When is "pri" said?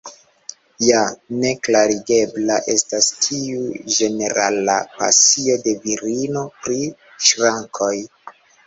6.67-6.85